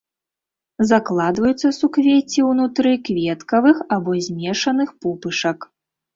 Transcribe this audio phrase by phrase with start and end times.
[0.91, 5.59] Закладваюцца суквецці ўнутры кветкавых або змешаных пупышак.